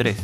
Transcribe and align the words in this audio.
3. 0.00 0.16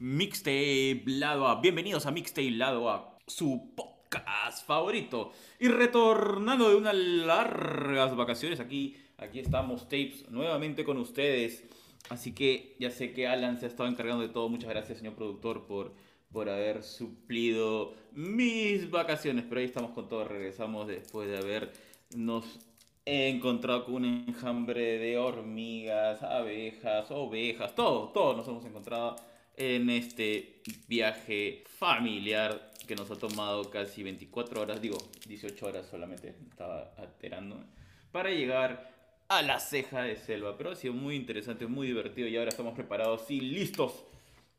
Mixtape 0.00 1.02
Lado. 1.04 1.60
Bienvenidos 1.60 2.06
a 2.06 2.10
Mixtape 2.10 2.52
Lado 2.52 3.18
su 3.26 3.74
podcast 3.74 4.66
favorito. 4.66 5.30
Y 5.60 5.68
retornando 5.68 6.70
de 6.70 6.76
unas 6.76 6.94
largas 6.94 8.16
vacaciones, 8.16 8.60
aquí, 8.60 8.96
aquí 9.18 9.40
estamos, 9.40 9.90
Tapes, 9.90 10.30
nuevamente 10.30 10.86
con 10.86 10.96
ustedes. 10.96 11.64
Así 12.08 12.32
que 12.32 12.76
ya 12.80 12.90
sé 12.90 13.12
que 13.12 13.28
Alan 13.28 13.60
se 13.60 13.66
ha 13.66 13.68
estado 13.68 13.90
encargando 13.90 14.22
de 14.22 14.30
todo. 14.30 14.48
Muchas 14.48 14.70
gracias, 14.70 14.96
señor 14.96 15.12
productor, 15.16 15.66
por, 15.66 15.92
por 16.32 16.48
haber 16.48 16.82
suplido 16.82 17.92
mis 18.12 18.90
vacaciones. 18.90 19.44
Pero 19.46 19.60
ahí 19.60 19.66
estamos 19.66 19.90
con 19.90 20.08
todo. 20.08 20.24
Regresamos 20.24 20.86
después 20.86 21.28
de 21.28 21.36
habernos 21.36 22.58
encontrado 23.06 23.84
con 23.84 23.96
un 23.96 24.24
enjambre 24.26 24.98
de 24.98 25.18
hormigas, 25.18 26.22
abejas, 26.22 27.10
ovejas, 27.10 27.74
todo, 27.74 28.08
todo 28.08 28.36
nos 28.36 28.48
hemos 28.48 28.64
encontrado 28.64 29.16
en 29.56 29.90
este 29.90 30.62
viaje 30.88 31.64
familiar 31.78 32.72
que 32.86 32.96
nos 32.96 33.10
ha 33.10 33.16
tomado 33.16 33.70
casi 33.70 34.02
24 34.02 34.62
horas, 34.62 34.80
digo 34.80 34.98
18 35.26 35.66
horas 35.66 35.86
solamente, 35.86 36.34
estaba 36.50 36.92
alterando, 36.96 37.64
para 38.10 38.30
llegar 38.30 38.94
a 39.28 39.42
la 39.42 39.58
ceja 39.58 40.02
de 40.02 40.16
selva. 40.16 40.56
Pero 40.56 40.72
ha 40.72 40.76
sido 40.76 40.94
muy 40.94 41.16
interesante, 41.16 41.66
muy 41.66 41.86
divertido 41.86 42.28
y 42.28 42.36
ahora 42.36 42.50
estamos 42.50 42.74
preparados 42.74 43.30
y 43.30 43.40
listos 43.40 44.04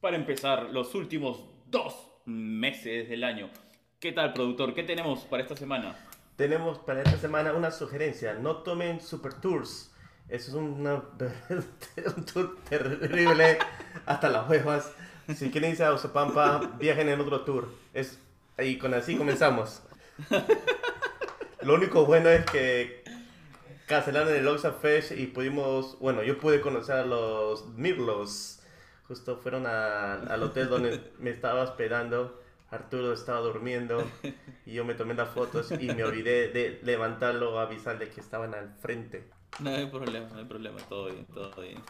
para 0.01 0.15
empezar 0.15 0.69
los 0.71 0.95
últimos 0.95 1.43
dos 1.67 1.95
meses 2.25 3.09
del 3.09 3.23
año. 3.23 3.49
¿Qué 3.99 4.11
tal, 4.11 4.33
productor? 4.33 4.73
¿Qué 4.73 4.83
tenemos 4.83 5.21
para 5.21 5.43
esta 5.43 5.55
semana? 5.55 5.95
Tenemos 6.35 6.79
para 6.79 7.01
esta 7.01 7.17
semana 7.17 7.53
una 7.53 7.71
sugerencia. 7.71 8.33
No 8.33 8.57
tomen 8.57 8.99
super 9.01 9.33
tours. 9.33 9.91
Eso 10.27 10.49
es 10.49 10.55
una, 10.55 10.95
un 12.17 12.25
tour 12.25 12.57
terrible 12.67 13.57
hasta 14.05 14.29
las 14.29 14.49
huevas. 14.49 14.91
Si 15.35 15.49
quieren 15.51 15.71
irse 15.71 15.83
a 15.83 15.93
Osapampa, 15.93 16.71
viajen 16.79 17.09
en 17.09 17.19
otro 17.21 17.41
tour. 17.41 17.69
Es, 17.93 18.19
y 18.57 18.77
con 18.77 18.93
así 18.93 19.17
comenzamos. 19.17 19.81
Lo 21.61 21.75
único 21.75 22.05
bueno 22.05 22.29
es 22.29 22.45
que 22.45 23.03
cancelaron 23.87 24.33
el 24.33 24.47
Oxa 24.47 24.73
Fest 24.73 25.11
y 25.11 25.27
pudimos, 25.27 25.97
bueno, 25.99 26.21
yo 26.23 26.37
pude 26.37 26.61
conocer 26.61 26.95
a 26.97 27.05
los 27.05 27.67
Mirlos. 27.69 28.59
Justo 29.07 29.37
fueron 29.37 29.65
a- 29.67 30.13
al 30.15 30.43
hotel 30.43 30.67
donde 30.69 31.11
me 31.19 31.29
estaba 31.31 31.63
esperando. 31.63 32.41
Arturo 32.75 33.13
estaba 33.13 33.39
durmiendo 33.39 34.03
y 34.65 34.73
yo 34.73 34.85
me 34.85 34.93
tomé 34.93 35.13
las 35.13 35.29
fotos 35.29 35.71
y 35.71 35.87
me 35.87 36.03
olvidé 36.03 36.49
de 36.49 36.79
levantarlo, 36.83 37.59
avisarle 37.59 38.09
que 38.09 38.21
estaban 38.21 38.53
al 38.53 38.73
frente. 38.75 39.23
No 39.59 39.69
hay 39.69 39.85
problema, 39.87 40.27
no 40.29 40.39
hay 40.39 40.45
problema, 40.45 40.77
todo 40.89 41.05
bien, 41.05 41.25
todo 41.25 41.61
bien. 41.61 41.81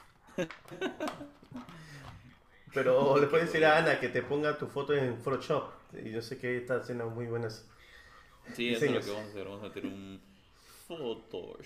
Pero 2.74 3.18
le 3.18 3.28
puedes 3.28 3.48
decir 3.48 3.66
a 3.66 3.78
Ana 3.80 4.00
que 4.00 4.10
te 4.10 4.22
ponga 4.22 4.58
tu 4.58 4.68
foto 4.68 4.94
en 4.94 5.18
Photoshop. 5.18 5.72
Y 6.04 6.12
yo 6.12 6.22
sé 6.22 6.38
que 6.38 6.58
está 6.58 6.76
haciendo 6.76 7.10
muy 7.10 7.26
buenas. 7.26 7.68
Sí, 8.54 8.74
eso 8.74 8.86
es 8.86 8.92
lo 8.92 9.02
que 9.02 9.12
vamos 9.12 9.26
a 9.26 9.30
hacer. 9.30 9.46
Vamos 9.46 9.64
a 9.64 9.68
meter 9.68 9.86
un 9.86 10.22
Photoshop. 10.88 11.66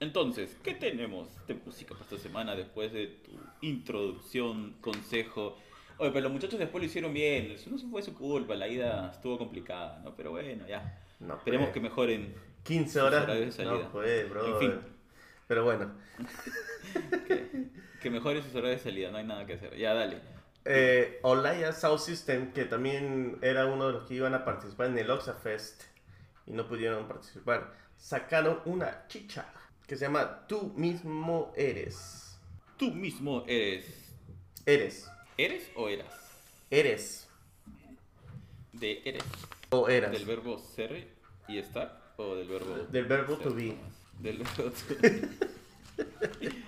Entonces, 0.00 0.56
¿qué 0.64 0.74
tenemos 0.74 1.28
de 1.46 1.54
música 1.54 1.94
para 1.94 2.04
esta 2.04 2.18
semana 2.18 2.56
después 2.56 2.92
de 2.92 3.06
tu 3.06 3.30
introducción, 3.60 4.74
consejo? 4.80 5.56
Oye, 6.02 6.10
pero 6.10 6.24
los 6.24 6.32
muchachos 6.32 6.58
después 6.58 6.82
lo 6.82 6.86
hicieron 6.86 7.14
bien. 7.14 7.52
Eso 7.52 7.70
no 7.70 7.78
fue 7.78 8.02
su 8.02 8.12
culpa. 8.12 8.56
La 8.56 8.66
ida 8.66 9.12
estuvo 9.12 9.38
complicada, 9.38 10.00
¿no? 10.02 10.16
Pero 10.16 10.32
bueno, 10.32 10.66
ya. 10.66 10.98
No, 11.20 11.34
Esperemos 11.34 11.68
que 11.70 11.78
mejoren. 11.78 12.34
15 12.64 12.92
sus 12.92 13.02
horas. 13.02 13.24
de 13.28 13.52
salida. 13.52 13.72
No, 13.84 13.92
pues, 13.92 14.28
bro. 14.28 14.46
En 14.46 14.58
fin. 14.58 14.80
Pero 15.46 15.64
bueno. 15.64 15.92
Que, 17.28 17.68
que 18.00 18.10
mejoren 18.10 18.42
sus 18.42 18.52
horarios 18.56 18.82
de 18.82 18.90
salida. 18.90 19.12
No 19.12 19.18
hay 19.18 19.24
nada 19.24 19.46
que 19.46 19.52
hacer. 19.52 19.76
Ya, 19.76 19.94
dale. 19.94 20.18
Eh, 20.64 21.20
Olaya 21.22 21.72
Sound 21.72 22.00
System, 22.00 22.52
que 22.52 22.64
también 22.64 23.38
era 23.40 23.66
uno 23.66 23.86
de 23.86 23.92
los 23.92 24.08
que 24.08 24.14
iban 24.14 24.34
a 24.34 24.44
participar 24.44 24.88
en 24.88 24.98
el 24.98 25.08
Oxa 25.08 25.34
Fest 25.34 25.84
y 26.48 26.50
no 26.50 26.66
pudieron 26.66 27.06
participar, 27.06 27.74
sacaron 27.96 28.58
una 28.64 29.06
chicha 29.06 29.46
que 29.86 29.96
se 29.96 30.06
llama 30.06 30.48
Tú 30.48 30.72
mismo 30.74 31.52
eres. 31.54 32.40
Tú 32.76 32.90
mismo 32.90 33.44
eres. 33.46 34.12
Eres. 34.66 35.08
¿Eres 35.42 35.72
o 35.74 35.88
eras? 35.88 36.06
Eres. 36.70 37.28
De 38.72 39.02
eres. 39.04 39.24
O 39.70 39.88
eras. 39.88 40.12
¿Del 40.12 40.24
verbo 40.24 40.56
ser 40.56 41.08
y 41.48 41.58
estar? 41.58 42.00
¿O 42.16 42.36
del 42.36 42.46
verbo 42.46 42.76
Del 42.76 43.06
verbo 43.06 43.34
ser 43.34 43.42
to 43.42 43.52
be. 43.52 43.74
Del 44.20 44.38
verbo 44.38 44.70
to 44.70 44.94
be. 45.00 45.28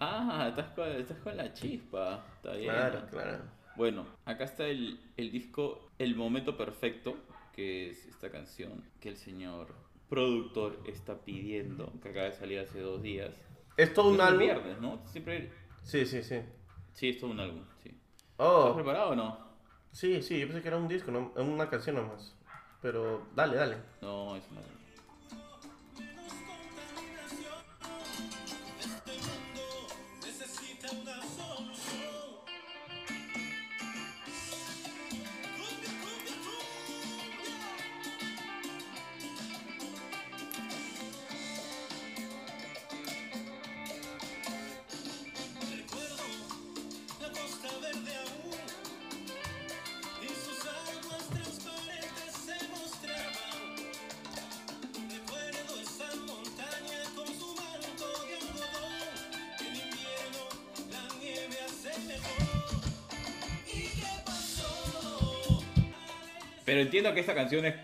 ah, 0.00 0.46
estás 0.48 0.70
con, 0.70 0.88
estás 0.88 1.18
con 1.18 1.36
la 1.36 1.52
chispa. 1.52 2.24
Está 2.36 2.52
bien. 2.52 2.72
Claro, 2.72 3.06
claro. 3.10 3.38
Bueno, 3.76 4.06
acá 4.24 4.44
está 4.44 4.66
el, 4.66 4.98
el 5.18 5.30
disco 5.30 5.90
El 5.98 6.16
Momento 6.16 6.56
Perfecto, 6.56 7.18
que 7.54 7.90
es 7.90 8.06
esta 8.06 8.30
canción 8.30 8.82
que 9.00 9.10
el 9.10 9.18
señor 9.18 9.74
productor 10.08 10.80
está 10.86 11.18
pidiendo, 11.18 11.92
que 12.02 12.08
acaba 12.08 12.24
de 12.24 12.32
salir 12.32 12.58
hace 12.58 12.80
dos 12.80 13.02
días. 13.02 13.34
¿Es 13.76 13.92
todo 13.92 14.08
un 14.12 14.20
álbum? 14.22 14.38
viernes, 14.38 14.80
¿no? 14.80 15.06
Siempre... 15.08 15.52
Sí, 15.82 16.06
sí, 16.06 16.22
sí. 16.22 16.36
Sí, 16.96 17.10
es 17.10 17.18
todo 17.20 17.30
un 17.30 17.38
álbum, 17.40 17.64
sí. 17.82 17.90
¿Estás 18.56 18.70
Oh, 18.70 18.74
preparado 18.74 19.10
o 19.10 19.14
no? 19.16 19.38
sí, 19.92 20.22
sí, 20.22 20.38
yo 20.40 20.46
pensé 20.46 20.62
que 20.62 20.68
era 20.68 20.76
un 20.76 20.88
disco, 20.88 21.10
no, 21.10 21.32
una 21.36 21.68
canción 21.68 21.96
nomás. 21.96 22.34
Pero 22.80 23.26
dale, 23.34 23.56
dale. 23.56 23.76
No, 24.00 24.36
es 24.36 24.44
un 24.50 24.58
Pero 66.66 66.80
entiendo 66.80 67.14
que 67.14 67.20
esta 67.20 67.34
canción 67.34 67.64
es 67.64 67.74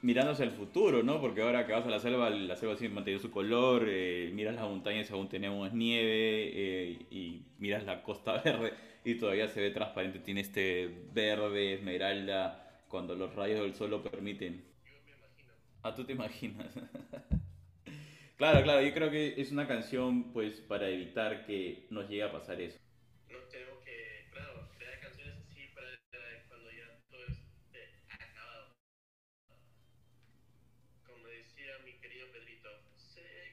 mirándose 0.00 0.44
al 0.44 0.52
futuro, 0.52 1.02
¿no? 1.02 1.20
Porque 1.20 1.42
ahora 1.42 1.66
que 1.66 1.72
vas 1.72 1.84
a 1.84 1.90
la 1.90 2.00
selva, 2.00 2.30
la 2.30 2.56
selva 2.56 2.76
sigue 2.76 2.88
manteniendo 2.88 3.26
su 3.26 3.30
color, 3.30 3.84
eh, 3.88 4.30
miras 4.32 4.54
las 4.54 4.64
montañas 4.64 5.10
y 5.10 5.12
aún 5.12 5.28
tenemos 5.28 5.74
nieve, 5.74 6.50
eh, 6.54 6.98
y 7.10 7.42
miras 7.58 7.84
la 7.84 8.02
costa 8.02 8.40
verde 8.44 8.72
y 9.04 9.16
todavía 9.16 9.48
se 9.48 9.60
ve 9.60 9.70
transparente, 9.70 10.18
tiene 10.20 10.40
este 10.40 11.06
verde, 11.12 11.74
esmeralda, 11.74 12.82
cuando 12.88 13.14
los 13.14 13.34
rayos 13.34 13.60
del 13.60 13.74
sol 13.74 13.90
lo 13.90 14.02
permiten. 14.02 14.64
Ah, 15.82 15.94
tú 15.94 16.04
te 16.04 16.12
imaginas. 16.12 16.72
claro, 18.38 18.62
claro, 18.62 18.80
yo 18.80 18.94
creo 18.94 19.10
que 19.10 19.34
es 19.36 19.52
una 19.52 19.68
canción 19.68 20.32
pues 20.32 20.60
para 20.62 20.88
evitar 20.88 21.44
que 21.44 21.86
nos 21.90 22.08
llegue 22.08 22.22
a 22.22 22.32
pasar 22.32 22.58
eso. 22.60 22.78
No 23.28 23.38
tenemos 23.50 23.78
que, 23.84 24.28
claro, 24.32 24.70
crear 24.78 24.98
canciones 25.00 25.34
así 25.44 25.68
para 25.74 25.88
cuando 26.48 26.70
ya 26.70 26.98
todo 27.10 27.26
esté 27.26 27.90
acabado. 28.08 28.72
Como 31.06 31.26
decía 31.26 31.72
mi 31.84 31.92
querido 32.00 32.28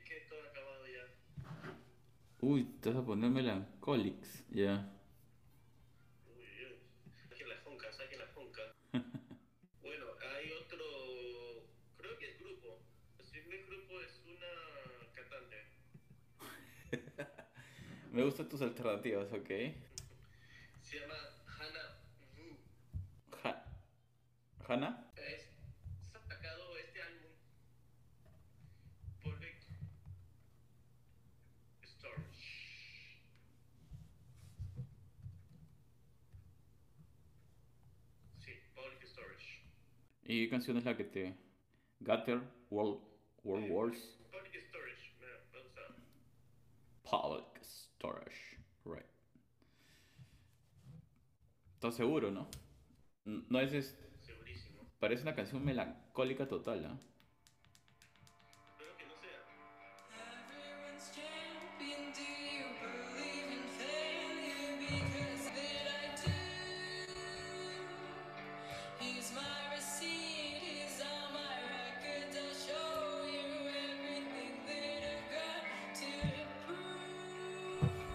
Que 0.05 0.21
todo 0.29 0.41
ha 0.43 0.49
acabado 0.49 0.87
ya. 0.87 1.05
Uy, 2.41 2.63
te 2.81 2.89
vas 2.89 2.97
a 2.99 3.05
poner 3.05 3.29
melancólics, 3.29 4.43
ya. 4.49 4.89
Uy, 6.27 6.43
uy. 6.43 6.79
Saquen 7.29 7.49
la 7.49 7.55
funca, 7.57 7.91
saquen 7.93 8.19
la 8.19 8.27
funca. 8.27 8.61
bueno, 9.81 10.05
hay 10.35 10.51
otro, 10.51 10.85
creo 11.97 12.17
que 12.17 12.29
es 12.31 12.39
grupo. 12.39 12.83
El 13.19 13.29
primer 13.29 13.65
grupo 13.65 14.01
es 14.01 14.21
una 14.25 15.11
cantante. 15.13 15.57
Me 18.11 18.23
gustan 18.23 18.49
tus 18.49 18.61
alternativas, 18.61 19.31
ok. 19.31 19.49
Se 20.81 20.99
llama 20.99 21.15
Hannah 21.45 22.01
Wu. 22.37 22.57
¿Hannah? 24.67 25.11
Es 25.15 25.47
sacado 26.27 26.77
este 26.77 27.01
álbum 27.01 27.31
por 29.23 29.39
Vic 29.39 29.61
Storage. 31.83 33.21
Sí, 38.39 38.51
Public 38.75 39.03
Storage. 39.07 39.61
¿Y 40.31 40.45
qué 40.45 40.49
canción 40.49 40.77
es 40.77 40.85
la 40.85 40.95
que 40.95 41.03
te... 41.03 41.35
Gutter, 41.99 42.41
World, 42.69 43.01
World 43.43 43.69
Wars, 43.69 44.17
Public 44.31 44.55
Storage, 44.69 45.13
me, 45.19 45.59
gusta. 45.59 45.81
Public 47.03 47.61
Storage. 47.61 48.57
Right. 48.85 49.05
¿Estás 51.73 51.97
seguro, 51.97 52.31
no? 52.31 52.47
No 53.25 53.59
es, 53.59 53.93
Segurísimo. 54.21 54.89
Parece 55.01 55.23
una 55.23 55.35
canción 55.35 55.65
melancólica 55.65 56.47
total, 56.47 56.85
¿ah? 56.85 56.97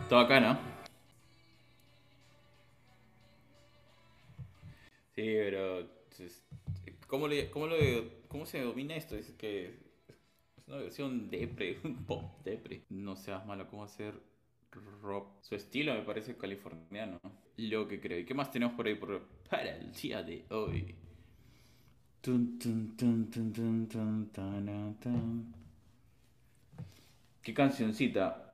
Todo 0.08 0.20
acá, 0.20 0.38
¿no? 0.40 0.56
Sí, 5.14 5.22
pero... 5.22 5.88
¿Cómo, 7.08 7.26
cómo, 7.52 7.66
¿Cómo 8.28 8.46
se 8.46 8.60
domina 8.62 8.94
esto? 8.96 9.16
Es 9.16 9.32
que 9.32 9.66
es 10.56 10.68
una 10.68 10.76
versión 10.78 11.30
depre, 11.30 11.78
un 11.84 12.04
pop 12.04 12.42
depre. 12.44 12.84
No 12.90 13.16
seas 13.16 13.44
malo, 13.46 13.66
¿cómo 13.68 13.84
hacer 13.84 14.14
rock? 15.02 15.42
Su 15.42 15.54
estilo 15.54 15.94
me 15.94 16.02
parece 16.02 16.36
californiano. 16.36 17.20
Lo 17.56 17.88
que 17.88 18.00
creo. 18.00 18.18
¿Y 18.18 18.24
qué 18.24 18.34
más 18.34 18.50
tenemos 18.50 18.74
por 18.76 18.86
ahí 18.86 18.94
por, 18.94 19.22
para 19.50 19.76
el 19.76 19.92
día 19.92 20.22
de 20.22 20.44
hoy? 20.50 20.94
¿Qué 27.42 27.54
cancioncita? 27.54 28.45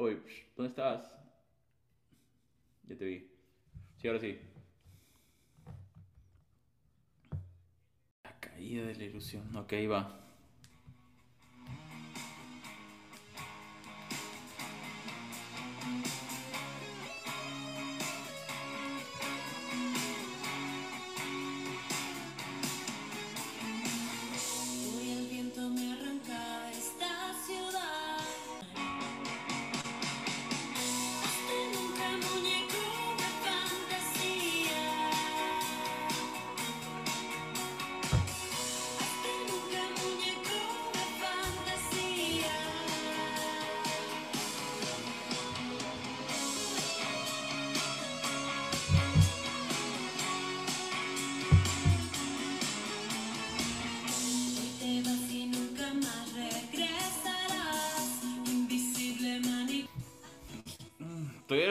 Oye, 0.00 0.16
¿dónde 0.56 0.70
estás? 0.70 1.12
Ya 2.88 2.96
te 2.96 3.04
vi. 3.04 3.28
Sí, 4.00 4.06
ahora 4.06 4.20
sí. 4.20 4.38
La 8.22 8.38
caída 8.38 8.86
de 8.86 8.94
la 8.94 9.04
ilusión. 9.04 9.56
Ok, 9.56 9.72
va. 9.90 10.27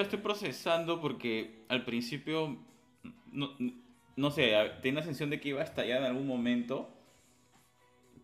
Estoy 0.08 0.20
procesando 0.20 1.02
porque 1.02 1.64
al 1.70 1.86
principio, 1.86 2.58
no, 3.32 3.52
no 4.16 4.32
sé, 4.32 4.54
tenía 4.82 5.02
la 5.02 5.06
sensación 5.06 5.30
de 5.32 5.40
que 5.42 5.50
iba 5.50 5.62
a 5.62 5.66
estallar 5.66 6.00
en 6.00 6.06
algún 6.08 6.28
momento, 6.28 6.90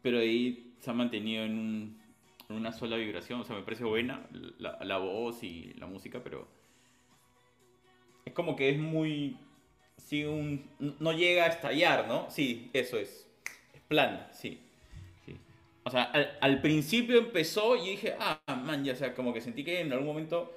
pero 0.02 0.20
ahí 0.20 0.74
se 0.80 0.90
ha 0.90 0.94
mantenido 0.94 1.44
en, 1.46 1.52
un- 1.58 2.02
en 2.50 2.56
una 2.56 2.72
sola 2.74 2.98
vibración. 2.98 3.40
O 3.42 3.44
sea, 3.44 3.56
me 3.56 3.64
parece 3.64 3.84
buena 3.86 4.28
la, 4.60 4.78
la 4.84 4.98
voz 4.98 5.44
y 5.44 5.74
la 5.76 5.88
música, 5.88 6.22
pero 6.24 6.48
es 8.26 8.34
como 8.34 8.56
que 8.56 8.70
es 8.70 8.78
muy... 8.78 9.38
Sí, 9.98 10.26
un, 10.26 10.66
no 11.00 11.14
llega 11.14 11.46
a 11.46 11.48
estallar, 11.48 12.08
¿no? 12.08 12.30
Sí, 12.30 12.70
eso 12.74 12.98
es. 12.98 13.28
Es 13.74 13.82
plana, 13.88 14.30
sí. 14.34 14.60
O 15.86 15.90
sea, 15.90 16.04
al, 16.04 16.38
al 16.40 16.62
principio 16.62 17.18
empezó 17.18 17.76
y 17.76 17.90
dije, 17.92 18.16
ah, 18.20 18.40
man, 18.66 18.84
ya, 18.86 18.96
sea, 18.96 19.14
como 19.14 19.34
que 19.34 19.42
sentí 19.42 19.64
que 19.66 19.82
en 19.82 19.92
algún 19.92 20.08
momento 20.08 20.52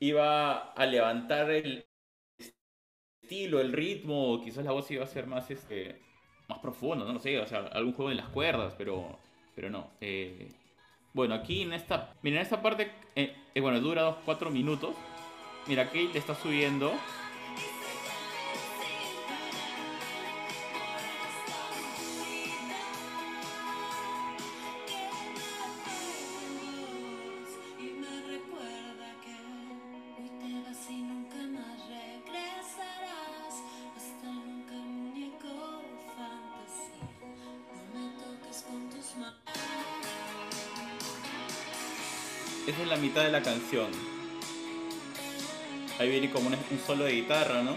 iba 0.00 0.72
a 0.72 0.86
levantar 0.86 1.50
el 1.50 1.86
estilo, 3.22 3.60
el 3.60 3.72
ritmo, 3.72 4.40
quizás 4.42 4.64
la 4.64 4.72
voz 4.72 4.90
iba 4.90 5.04
a 5.04 5.06
ser 5.06 5.26
más, 5.26 5.50
este, 5.50 6.00
más 6.48 6.58
profunda, 6.60 7.04
no 7.04 7.12
lo 7.12 7.18
sé, 7.18 7.38
o 7.38 7.46
sea, 7.46 7.60
algún 7.72 7.92
juego 7.92 8.10
en 8.10 8.16
las 8.16 8.28
cuerdas, 8.28 8.74
pero, 8.78 9.18
pero 9.54 9.70
no. 9.70 9.90
eh, 10.00 10.48
bueno, 11.12 11.34
aquí 11.34 11.62
en 11.62 11.72
esta, 11.72 12.14
mira, 12.22 12.36
en 12.36 12.42
esta 12.42 12.62
parte, 12.62 12.90
eh, 13.16 13.34
eh, 13.54 13.60
bueno, 13.60 13.80
dura 13.80 14.02
dos, 14.02 14.16
cuatro 14.24 14.50
minutos. 14.50 14.94
Mira, 15.66 15.82
aquí 15.84 16.08
le 16.12 16.18
está 16.18 16.34
subiendo. 16.34 16.92
De 43.18 43.32
la 43.32 43.42
canción. 43.42 43.90
Ahí 45.98 46.08
viene 46.08 46.30
como 46.30 46.48
un, 46.48 46.56
solo 46.86 47.04
de 47.04 47.12
guitarra, 47.12 47.62
¿no? 47.62 47.76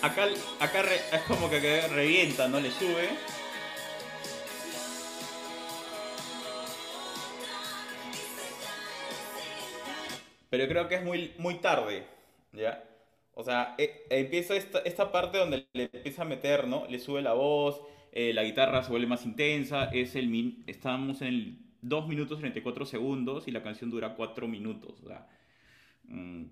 Acá, 0.00 0.28
acá 0.60 0.82
re- 0.82 1.02
es 1.12 1.22
como 1.22 1.50
que 1.50 1.80
revienta, 1.88 2.46
¿no? 2.46 2.60
Le 2.60 2.70
sube. 2.70 3.08
Pero 10.50 10.68
creo 10.68 10.88
que 10.88 10.94
es 10.96 11.02
muy, 11.02 11.32
muy 11.38 11.56
tarde, 11.56 12.06
¿ya? 12.54 12.84
O 13.34 13.42
sea, 13.44 13.74
e- 13.78 14.06
empieza 14.10 14.54
esta, 14.56 14.78
esta 14.80 15.10
parte 15.12 15.38
donde 15.38 15.66
le 15.72 15.90
empieza 15.92 16.22
a 16.22 16.24
meter, 16.24 16.66
¿no? 16.68 16.86
Le 16.88 16.98
sube 16.98 17.22
la 17.22 17.32
voz, 17.34 17.80
eh, 18.12 18.32
la 18.32 18.44
guitarra 18.44 18.82
se 18.82 18.90
vuelve 18.90 19.06
más 19.08 19.24
intensa, 19.26 19.86
es 19.92 20.14
el 20.16 20.28
min- 20.28 20.62
estamos 20.66 21.20
en 21.22 21.28
el 21.28 21.58
2 21.82 22.08
minutos 22.08 22.38
34 22.40 22.86
segundos 22.86 23.48
y 23.48 23.50
la 23.50 23.62
canción 23.62 23.90
dura 23.90 24.14
4 24.14 24.48
minutos, 24.48 25.00
o 25.04 25.08
sea... 25.08 25.26
mm, 26.04 26.44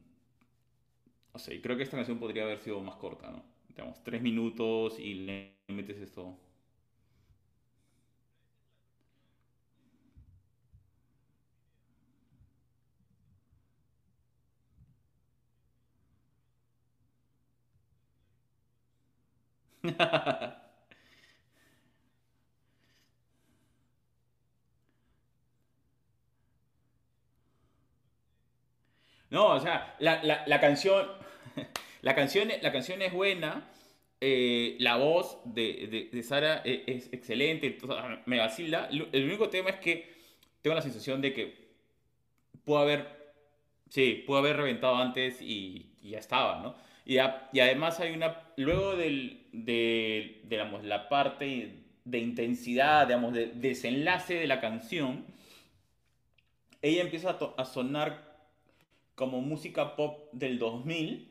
o 1.33 1.39
sea, 1.39 1.61
creo 1.63 1.77
que 1.77 1.83
esta 1.83 1.97
canción 1.97 2.19
podría 2.19 2.45
haber 2.45 2.59
sido 2.61 2.81
más 2.81 2.97
corta, 2.97 3.31
¿no? 3.31 3.43
Digamos, 3.69 4.03
3 4.05 4.21
minutos 4.23 4.99
y 4.99 5.15
le 5.15 5.57
metes 5.69 5.99
esto. 5.99 6.39
No, 29.31 29.47
o 29.55 29.61
sea, 29.61 29.97
la, 29.99 30.23
la- 30.23 30.45
la 30.47 30.61
canción, 30.61 31.07
la 32.03 32.15
canción, 32.15 32.49
la 32.61 32.73
canción 32.73 33.01
es 33.03 33.13
buena, 33.13 33.69
eh, 34.21 34.77
la 34.79 34.97
voz 34.97 35.39
de, 35.45 36.09
de, 36.13 36.23
Sara 36.23 36.63
e- 36.65 36.85
es, 36.87 37.13
excelente, 37.13 37.79
me 38.27 38.39
vacila. 38.39 38.89
El 38.91 39.25
único 39.25 39.49
tema 39.49 39.71
es 39.71 39.77
que 39.77 40.13
tengo 40.61 40.75
la 40.77 40.83
sensación 40.83 41.21
de 41.23 41.33
que 41.33 41.73
pudo 42.65 42.79
haber, 42.79 43.07
sí, 43.91 44.25
haber 44.39 44.57
reventado 44.57 44.97
antes 44.97 45.41
y, 45.43 45.93
y 46.03 46.11
ya 46.11 46.19
estaba, 46.19 46.61
¿no? 46.63 46.75
Y, 47.05 47.19
a- 47.19 47.49
y 47.53 47.61
además 47.61 48.01
hay 48.01 48.13
una, 48.15 48.53
luego 48.57 48.97
del, 48.97 49.47
de, 49.53 50.41
digamos, 50.45 50.85
la 50.85 51.09
parte 51.09 51.79
de 52.05 52.19
intensidad, 52.19 53.07
digamos, 53.07 53.33
de 53.35 53.47
desenlace 53.49 54.35
de 54.35 54.47
la 54.47 54.61
canción, 54.61 55.25
ella 56.83 57.03
empieza 57.03 57.31
a, 57.31 57.39
to- 57.39 57.55
a 57.57 57.65
sonar 57.65 58.33
como 59.15 59.41
música 59.41 59.97
pop 59.97 60.29
del 60.33 60.59
2000, 60.59 61.29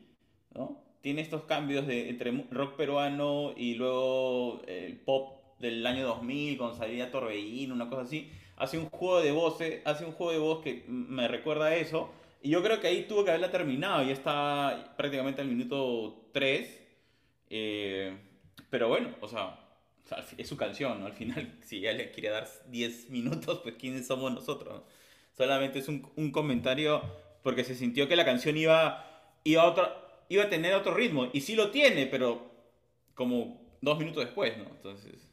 ¿no? 0.54 0.82
tiene 1.02 1.22
estos 1.22 1.44
cambios 1.44 1.86
de, 1.86 2.10
entre 2.10 2.32
rock 2.50 2.76
peruano 2.76 3.52
y 3.56 3.74
luego 3.74 4.62
el 4.68 4.96
pop 4.98 5.40
del 5.60 5.86
año 5.86 6.06
2000 6.06 6.58
con 6.58 6.76
salida 6.76 7.10
Torbellino, 7.10 7.74
una 7.74 7.88
cosa 7.90 8.02
así. 8.02 8.30
Hace 8.56 8.78
un 8.78 8.88
juego 8.90 9.20
de 9.22 9.32
voces, 9.32 9.82
hace 9.86 10.04
un 10.04 10.12
juego 10.12 10.32
de 10.32 10.38
voz 10.38 10.62
que 10.64 10.84
me 10.88 11.28
recuerda 11.28 11.66
a 11.66 11.76
eso. 11.76 12.10
Y 12.42 12.50
yo 12.50 12.62
creo 12.62 12.80
que 12.80 12.88
ahí 12.88 13.04
tuvo 13.04 13.24
que 13.24 13.30
haberla 13.30 13.50
terminado, 13.50 14.02
ya 14.02 14.12
está 14.12 14.94
prácticamente 14.96 15.40
al 15.40 15.48
minuto 15.48 16.28
3. 16.32 16.80
Eh, 17.50 18.18
pero 18.68 18.88
bueno, 18.88 19.14
o 19.20 19.28
sea, 19.28 19.58
es 20.36 20.48
su 20.48 20.56
canción, 20.56 21.00
¿no? 21.00 21.06
Al 21.06 21.12
final, 21.12 21.58
si 21.62 21.78
ella 21.78 21.92
le 21.92 22.10
quiere 22.10 22.30
dar 22.30 22.48
10 22.68 23.10
minutos, 23.10 23.60
pues 23.62 23.76
¿quiénes 23.76 24.06
somos 24.06 24.32
nosotros? 24.32 24.74
no? 24.74 24.84
Solamente 25.36 25.78
es 25.78 25.88
un, 25.88 26.00
comentario 26.30 27.02
porque 27.42 27.64
se 27.64 27.74
sintió 27.74 28.08
que 28.08 28.16
la 28.16 28.24
canción 28.24 28.56
iba, 28.56 29.06
iba, 29.44 29.62
a 29.62 30.24
iba 30.28 30.44
a 30.44 30.48
tener 30.50 30.74
otro 30.74 30.94
ritmo. 30.94 31.28
Y 31.32 31.40
sí 31.40 31.54
lo 31.54 31.70
tiene, 31.70 32.06
pero 32.06 32.50
como 33.14 33.76
dos 33.80 33.98
minutos 33.98 34.24
después, 34.24 34.56
¿no? 34.58 34.64
Entonces, 34.64 35.30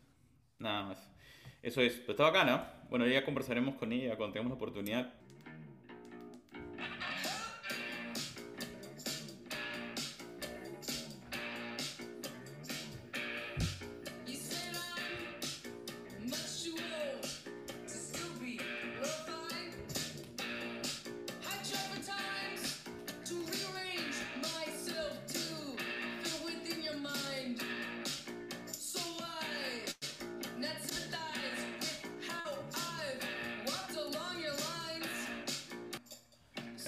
nada 0.58 0.84
más. 0.84 1.12
Eso 1.62 1.82
es, 1.82 1.94
pero 1.94 2.12
está 2.12 2.24
bacana. 2.24 2.74
Bueno, 2.90 3.06
ya 3.08 3.26
conversaremos 3.26 3.76
con 3.76 3.92
ella 3.92 4.16
cuando 4.16 4.34
tengamos 4.34 4.52
la 4.52 4.56
oportunidad. 4.56 5.14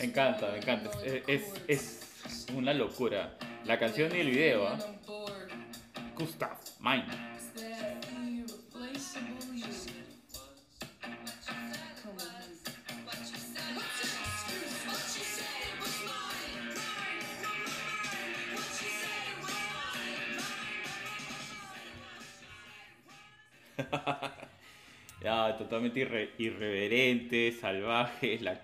Me 0.01 0.07
encanta, 0.07 0.49
me 0.49 0.57
encanta. 0.57 0.89
Es, 1.27 1.43
es, 1.67 2.47
una 2.55 2.73
locura. 2.73 3.37
La 3.65 3.77
canción 3.77 4.11
y 4.15 4.21
el 4.21 4.31
video, 4.31 4.75
bored. 5.05 5.51
Gustav, 6.17 6.57
mine. 6.79 7.05
Totalmente 25.59 25.99
irre- 25.99 26.31
irreverente, 26.39 27.51
salvaje, 27.51 28.39
la, 28.39 28.59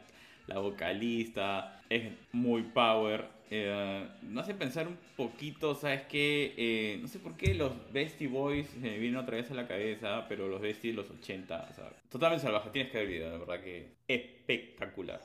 la 0.48 0.60
vocalista, 0.60 1.82
es 1.90 2.12
muy 2.32 2.64
power. 2.64 3.26
eh, 3.50 4.08
me 4.24 4.42
hace 4.42 4.54
pensar 4.54 4.88
un 4.88 4.98
poquito, 5.16 5.74
¿sabes 5.76 6.04
qué? 6.04 6.54
Eh, 6.58 7.00
no 7.02 7.08
sé 7.08 7.20
por 7.20 7.38
qué 7.38 7.54
los 7.54 7.72
Beastie 7.94 8.28
Boys 8.28 8.68
se 8.68 8.80
me 8.80 8.98
vienen 8.98 9.18
otra 9.20 9.38
vez 9.38 9.50
a 9.52 9.54
la 9.54 9.68
cabeza, 9.68 10.26
pero 10.28 10.48
los 10.50 10.60
Beastie 10.62 10.92
de 10.92 10.98
los 10.98 11.10
80, 11.10 11.68
o 11.72 11.74
sea, 11.74 11.90
totalmente 12.10 12.44
salvaje, 12.46 12.70
tienes 12.72 12.92
que 12.92 12.98
ver 12.98 13.08
el 13.08 13.14
video, 13.14 13.32
la 13.32 13.38
verdad 13.38 13.64
que 13.64 13.94
espectacular. 14.08 15.22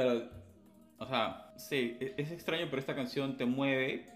Claro, 0.00 0.30
o 0.98 1.06
sea, 1.06 1.52
sí, 1.58 1.96
e- 2.00 2.14
es 2.16 2.30
extraño, 2.32 2.66
pero 2.70 2.80
esta 2.80 2.94
canción 2.94 3.36
te 3.36 3.44
mueve, 3.46 4.06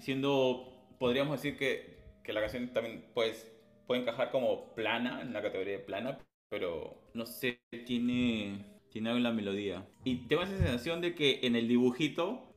siendo, 0.00 0.94
podríamos 0.98 1.40
decir 1.42 1.58
que, 1.58 1.98
que 2.24 2.32
la 2.32 2.40
canción 2.40 2.68
también 2.72 3.04
pues, 3.14 3.46
puede 3.86 4.02
encajar 4.02 4.30
como 4.30 4.74
plana, 4.74 5.20
en 5.22 5.32
la 5.32 5.42
categoría 5.42 5.74
de 5.74 5.84
plana, 5.84 6.18
pero 6.48 7.10
no 7.14 7.26
sé, 7.26 7.60
tiene, 7.86 8.64
tiene 8.90 9.10
algo 9.10 9.18
en 9.18 9.24
la 9.24 9.32
melodía. 9.32 9.86
Y 10.04 10.26
tengo 10.28 10.42
esa 10.42 10.56
sensación 10.56 11.00
de 11.02 11.14
que 11.14 11.40
en 11.42 11.56
el 11.56 11.68
dibujito, 11.68 12.54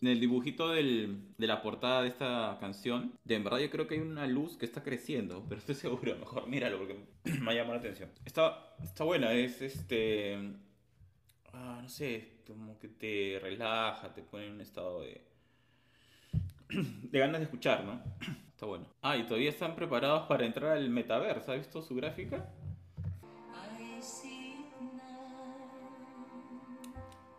en 0.00 0.08
el 0.08 0.20
dibujito 0.20 0.68
del- 0.70 1.18
de 1.38 1.46
la 1.46 1.62
portada 1.62 2.02
de 2.02 2.08
esta 2.08 2.56
canción, 2.60 3.18
de 3.24 3.36
en 3.36 3.44
verdad 3.44 3.58
yo 3.58 3.70
creo 3.70 3.86
que 3.86 3.94
hay 3.94 4.00
una 4.00 4.26
luz 4.26 4.56
que 4.56 4.66
está 4.66 4.82
creciendo, 4.82 5.44
pero 5.48 5.58
estoy 5.60 5.74
seguro, 5.74 6.16
mejor 6.18 6.46
míralo 6.48 6.78
porque 6.78 6.96
me 7.40 7.52
ha 7.52 7.54
llamado 7.54 7.74
la 7.74 7.80
atención. 7.80 8.10
Está, 8.24 8.74
está 8.82 9.04
buena, 9.04 9.32
es 9.32 9.60
este 9.62 10.38
ah, 11.52 11.80
no 11.82 11.88
sé, 11.88 12.42
como 12.46 12.78
que 12.78 12.88
te 12.88 13.38
relaja, 13.40 14.12
te 14.12 14.22
pone 14.22 14.46
en 14.46 14.52
un 14.52 14.60
estado 14.60 15.02
de, 15.02 15.20
de 16.68 17.18
ganas 17.18 17.40
de 17.40 17.44
escuchar, 17.44 17.84
¿no? 17.84 18.00
Está 18.50 18.66
bueno. 18.66 18.86
Ah, 19.02 19.16
y 19.16 19.24
todavía 19.24 19.48
están 19.48 19.74
preparados 19.74 20.28
para 20.28 20.44
entrar 20.44 20.72
al 20.76 20.90
metaverso. 20.90 21.52
¿Has 21.52 21.58
visto 21.58 21.80
su 21.80 21.94
gráfica? 21.94 22.46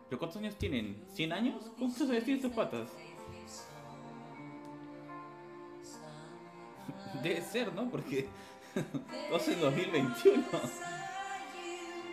¿Pero 0.08 0.18
cuántos 0.18 0.36
años 0.42 0.56
tienen? 0.56 1.06
¿100 1.16 1.32
años? 1.32 1.70
¿Cuántos 1.78 2.10
años 2.10 2.24
tienen 2.24 2.44
estos 2.44 2.52
patas? 2.52 2.90
Debe 7.22 7.40
ser, 7.40 7.72
¿no? 7.72 7.88
Porque 7.88 8.28
todos 9.30 9.48
en 9.48 9.60
2021. 9.60 10.44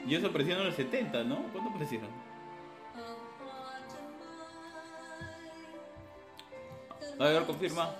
Y 0.09 0.15
eso 0.15 0.25
aparecieron 0.25 0.63
en 0.63 0.69
los 0.69 0.75
70, 0.75 1.23
¿no? 1.23 1.43
¿Cuándo 1.51 1.69
aparecieron? 1.69 2.09
A 7.19 7.23
ver, 7.25 7.45
confirma. 7.45 7.95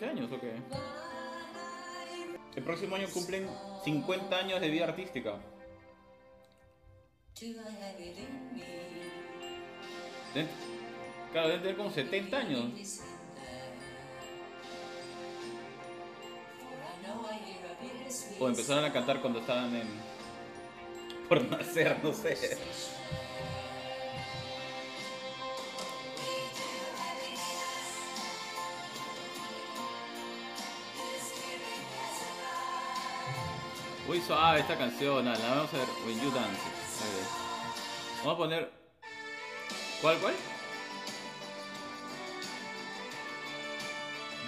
¿11 0.00 0.08
años 0.08 0.32
o 0.32 0.40
qué? 0.40 0.54
El 2.56 2.64
próximo 2.64 2.96
año 2.96 3.06
cumplen 3.12 3.48
50 3.84 4.36
años 4.36 4.60
de 4.60 4.70
vida 4.70 4.84
artística. 4.84 5.38
Claro, 11.32 11.48
deben 11.48 11.62
tener 11.62 11.76
como 11.76 11.90
70 11.90 12.36
años. 12.36 13.00
O 18.38 18.48
empezaron 18.48 18.84
a 18.84 18.92
cantar 18.92 19.20
cuando 19.20 19.40
estaban 19.40 19.76
en... 19.76 19.86
Por 21.28 21.44
nacer, 21.44 22.02
no 22.02 22.12
sé. 22.12 22.58
Muy 34.10 34.20
suave 34.20 34.58
esta 34.58 34.76
canción, 34.76 35.24
la 35.24 35.38
vamos 35.38 35.72
a 35.72 35.76
ver. 35.76 35.86
When 36.04 36.20
You 36.20 36.32
Dance. 36.32 36.60
Vamos 38.24 38.34
a 38.34 38.36
poner. 38.36 38.72
¿Cuál, 40.02 40.18
cuál? 40.18 40.34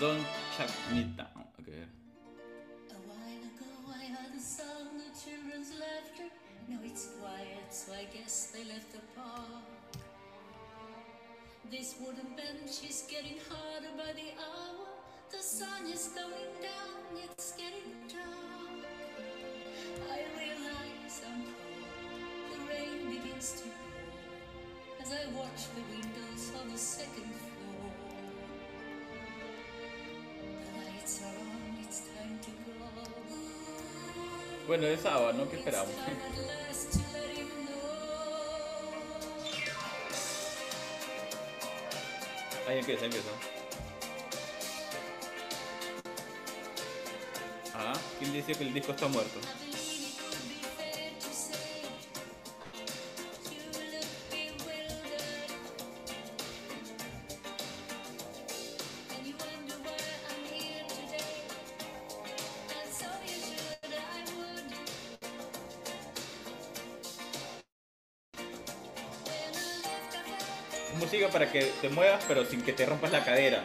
Don't 0.01 0.27
Chuck 0.57 0.69
Me 0.91 1.05
Down. 1.17 1.47
Ok. 1.61 1.69
A 1.69 2.99
while 3.07 3.45
ago 3.55 3.95
I 3.95 4.07
heard 4.07 4.33
the 4.35 4.41
sound 4.41 5.01
of 5.01 5.15
children's 5.15 5.71
laughter. 5.79 6.29
Now 6.67 6.81
it's 6.85 7.11
quiet, 7.21 7.71
so 7.71 7.93
I 7.93 8.07
guess 8.13 8.51
they 8.51 8.65
left 8.65 8.91
the 8.91 8.99
park. 9.15 9.63
This 11.71 11.95
wooden 12.01 12.35
bench 12.35 12.83
is 12.83 13.05
getting 13.09 13.39
harder 13.49 13.95
by 13.97 14.13
the 14.13 14.35
hour. 14.43 14.89
The 15.31 15.39
sun 15.39 15.87
is 15.87 16.09
going 16.09 16.51
down, 16.61 17.23
it's 17.23 17.53
getting 17.53 18.09
dark. 18.09 18.72
I 20.11 20.21
realize 20.39 21.23
I'm 21.27 21.45
cold. 21.45 21.91
The 22.51 22.59
rain 22.69 23.11
begins 23.11 23.53
to 23.61 23.69
pour 23.69 25.03
as 25.03 25.13
I 25.13 25.27
watch 25.37 25.69
the 25.75 25.83
windows 25.95 26.53
on 26.61 26.71
the 26.71 26.79
second 26.79 27.31
floor. 27.35 27.91
The 30.63 30.71
lights 30.79 31.21
are 31.23 31.39
on, 31.39 31.77
it's 31.83 32.01
time 32.15 32.39
to 32.43 32.51
go. 32.51 32.73
Bueno, 34.67 34.87
es 34.87 35.01
sábado, 35.01 35.33
¿no? 35.33 35.51
¿Qué 35.51 35.57
esperamos? 35.57 35.93
Ahí 42.69 42.79
empieza, 42.79 43.05
empieza. 43.05 43.29
Ah, 47.75 47.93
¿quién 48.19 48.33
dice 48.33 48.55
que 48.55 48.65
el 48.65 48.73
disco 48.73 48.93
está 48.93 49.09
muerto? 49.09 49.41
Música 70.99 71.29
para 71.29 71.51
que 71.51 71.73
te 71.81 71.89
muevas 71.89 72.25
pero 72.29 72.45
sin 72.45 72.63
que 72.63 72.73
te 72.73 72.85
rompas 72.87 73.11
la 73.13 73.25
cadera. 73.25 73.65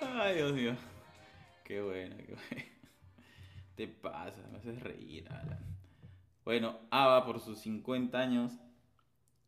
Ay, 0.00 0.36
Dios 0.36 0.52
mío. 0.52 0.74
Qué 1.64 1.80
bueno, 1.80 2.16
qué 2.16 2.34
bueno. 2.34 2.64
Te 3.74 3.88
pasa, 3.88 4.40
me 4.52 4.58
haces 4.58 4.80
reír, 4.80 5.26
Alan. 5.30 5.58
Bueno, 6.44 6.78
Ava 6.90 7.24
por 7.24 7.40
sus 7.40 7.58
50 7.58 8.18
años. 8.18 8.52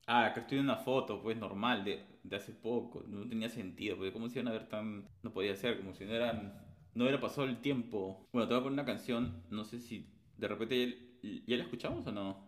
Ah, 0.06 0.26
acá 0.26 0.40
estoy 0.42 0.58
en 0.58 0.64
una 0.64 0.76
foto, 0.76 1.22
pues 1.22 1.36
normal, 1.36 1.84
de, 1.84 2.04
de 2.22 2.36
hace 2.36 2.52
poco. 2.52 3.04
No 3.06 3.28
tenía 3.28 3.48
sentido, 3.48 3.96
porque 3.96 4.12
cómo 4.12 4.28
se 4.28 4.38
iban 4.38 4.48
a 4.48 4.52
ver 4.52 4.68
tan. 4.68 5.08
No 5.22 5.32
podía 5.32 5.54
ser, 5.56 5.78
como 5.78 5.94
si 5.94 6.04
no 6.04 6.12
eran. 6.14 6.60
No 6.94 7.04
hubiera 7.04 7.20
pasado 7.20 7.44
el 7.44 7.60
tiempo. 7.60 8.28
Bueno, 8.32 8.48
te 8.48 8.54
voy 8.54 8.60
a 8.60 8.64
poner 8.64 8.72
una 8.72 8.84
canción, 8.84 9.44
no 9.50 9.64
sé 9.64 9.80
si 9.80 10.15
de 10.36 10.48
repente 10.48 11.18
ya, 11.22 11.40
ya 11.46 11.56
la 11.56 11.62
escuchamos 11.64 12.06
o 12.06 12.12
no. 12.12 12.46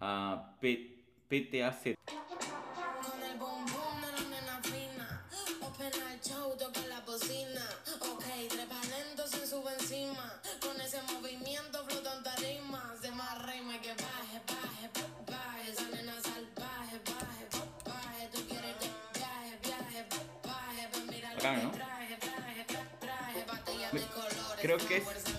Ah, 0.00 0.56
P- 0.60 1.04
PTAC. 1.28 1.96
Con 2.04 3.22
el 3.22 3.38
boom 3.38 3.64
boom 3.66 4.00
de 4.00 4.12
la 4.12 4.28
nena 4.30 4.60
fina. 4.62 5.26
Open 5.60 5.92
al 6.02 6.20
show, 6.20 6.56
toca 6.56 6.80
la 6.88 7.00
bocina. 7.00 7.64
Ok, 8.00 8.24
trepa 8.48 8.80
lento 8.90 9.26
sin 9.26 9.46
sube 9.46 9.72
encima. 9.78 10.40
Con 10.60 10.80
ese 10.80 11.00
movimiento 11.12 11.84
flotan 11.86 12.22
tarima. 12.22 12.94
Se 13.00 13.10
más 13.10 13.38
rima 13.46 13.78
que 13.80 13.90
baje, 13.90 14.40
baje, 14.46 14.90
baje. 15.26 15.70
Esa 15.70 15.88
nena 15.88 16.14
salvaje, 16.22 17.00
baje, 17.04 17.46
baje. 17.84 18.28
Tú 18.32 18.40
quieres 18.48 18.76
que 18.76 18.88
viaje, 19.18 19.58
viaje, 19.62 20.06
baje. 20.44 20.88
Ven, 20.92 21.06
mira 21.08 21.30
lo 21.30 21.36
Bacán, 21.36 21.56
que 21.60 21.64
¿no? 21.66 21.70
traje, 21.72 22.16
traje, 22.16 22.64
traje. 23.00 23.44
Batallas 23.46 23.92
de 23.92 24.00
colores. 24.06 24.60
Creo 24.62 24.78
que 24.78 24.96
es. 24.98 25.29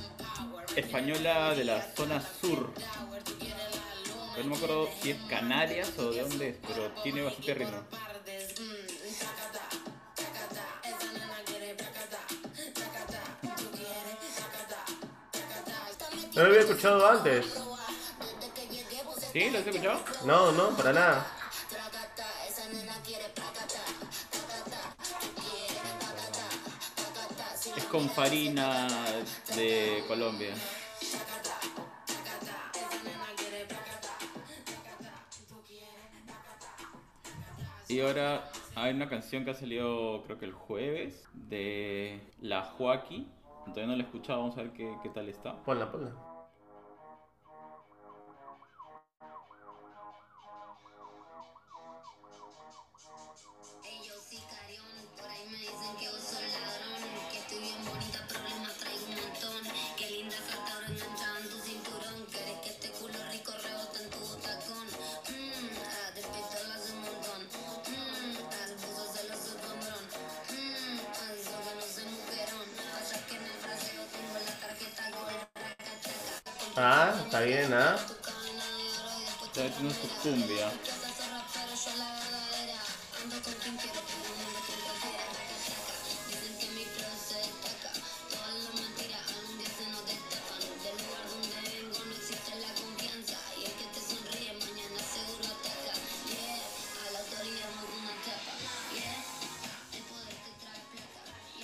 Española 0.76 1.54
de 1.56 1.66
la 1.66 1.82
zona 1.96 2.22
sur. 2.22 2.74
Pero 4.34 4.44
no 4.44 4.50
me 4.52 4.56
acuerdo 4.56 4.90
si 5.02 5.12
es 5.12 5.18
Canarias 5.30 5.92
o 5.98 6.12
de 6.12 6.22
dónde 6.22 6.50
es, 6.50 6.58
pero 6.66 6.90
tiene 7.04 7.22
bastante 7.22 7.54
ritmo. 7.54 7.84
No 16.34 16.44
lo 16.44 16.48
había 16.48 16.62
escuchado 16.62 17.08
antes. 17.08 17.46
¿Sí? 19.34 19.50
¿Lo 19.50 19.60
has 19.60 19.68
escuchado? 19.68 20.00
No, 20.26 20.52
no, 20.54 20.70
para 20.78 20.94
nada. 20.94 21.31
Con 27.92 28.08
Farina 28.08 28.88
de 29.56 30.02
Colombia. 30.08 30.54
Y 37.90 38.00
ahora 38.00 38.50
hay 38.76 38.94
una 38.94 39.10
canción 39.10 39.44
que 39.44 39.52
ha 39.52 39.54
salido 39.54 40.24
creo 40.24 40.40
que 40.40 40.46
el 40.46 40.54
jueves 40.54 41.28
de 41.34 42.22
La 42.40 42.64
Joaquí. 42.64 43.28
Todavía 43.66 43.88
no 43.88 43.96
la 43.98 44.04
he 44.04 44.06
escuchado, 44.06 44.40
vamos 44.40 44.58
a 44.58 44.62
ver 44.62 44.72
qué, 44.72 44.96
qué 45.04 45.10
tal 45.10 45.28
está. 45.28 45.62
Ponla, 45.64 45.92
ponla. 45.92 46.31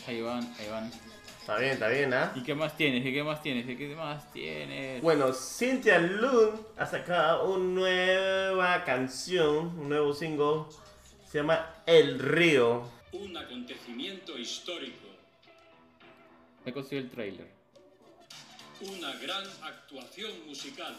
Ahí 0.07 0.21
van, 0.21 0.43
ahí 0.59 0.69
van. 0.69 0.91
Está 1.39 1.57
bien, 1.59 1.71
está 1.73 1.87
bien, 1.89 2.13
¿ah? 2.13 2.33
¿Y 2.35 2.43
qué 2.43 2.55
más 2.55 2.75
tienes? 2.75 3.05
¿Y 3.05 3.13
qué 3.13 3.23
más 3.23 3.41
tienes? 3.41 3.67
¿Y 3.69 3.77
qué 3.77 3.95
más 3.95 4.31
tienes? 4.33 5.01
Bueno, 5.01 5.33
Cynthia 5.33 5.99
Loon 5.99 6.59
ha 6.77 6.85
sacado 6.85 7.53
una 7.53 7.63
nueva 7.81 8.83
canción, 8.83 9.77
un 9.79 9.89
nuevo 9.89 10.13
single. 10.13 10.63
Se 11.29 11.39
llama 11.39 11.75
El 11.85 12.19
Río. 12.19 12.89
Un 13.13 13.35
acontecimiento 13.37 14.37
histórico, 14.37 15.07
He 16.65 16.73
conseguido 16.73 17.05
el 17.05 17.11
trailer. 17.11 17.47
una 18.81 19.13
gran 19.15 19.43
actuación 19.63 20.31
musical, 20.45 20.95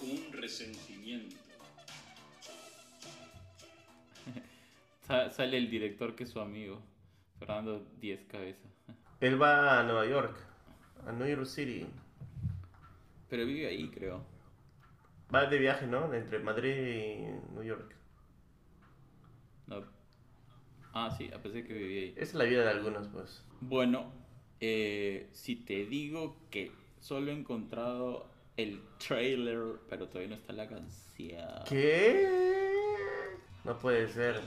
un 0.00 0.32
resentimiento, 0.32 1.36
sale 5.30 5.56
el 5.56 5.70
director 5.70 6.14
que 6.14 6.24
es 6.24 6.30
su 6.30 6.40
amigo, 6.40 6.82
Fernando 7.38 7.86
Diez 8.00 8.24
Cabeza. 8.24 8.68
Él 9.20 9.40
va 9.40 9.80
a 9.80 9.82
Nueva 9.82 10.06
York, 10.06 10.36
a 11.06 11.12
New 11.12 11.26
York 11.26 11.46
City. 11.46 11.86
Pero 13.28 13.46
vive 13.46 13.66
ahí, 13.68 13.88
creo. 13.88 14.24
Va 15.34 15.46
de 15.46 15.58
viaje, 15.58 15.86
¿no? 15.86 16.12
Entre 16.12 16.38
Madrid 16.38 16.74
y 16.74 17.54
New 17.54 17.62
York. 17.62 17.94
No. 19.66 19.82
Ah, 20.92 21.10
sí, 21.16 21.30
a 21.32 21.40
pesar 21.40 21.64
que 21.64 21.72
vivía 21.72 22.02
ahí. 22.02 22.14
Esa 22.16 22.22
es 22.22 22.34
la 22.34 22.44
vida 22.44 22.62
de 22.64 22.70
algunos, 22.70 23.08
pues. 23.08 23.44
Bueno, 23.60 24.12
eh, 24.60 25.28
si 25.32 25.56
te 25.56 25.86
digo 25.86 26.36
que 26.50 26.72
solo 27.00 27.30
he 27.30 27.34
encontrado 27.34 28.30
el 28.56 28.82
trailer, 28.98 29.80
pero 29.88 30.08
todavía 30.08 30.30
no 30.30 30.34
está 30.36 30.52
la 30.52 30.68
canción. 30.68 31.64
¿Qué? 31.68 32.28
No 33.64 33.78
puede 33.78 34.08
ser. 34.08 34.40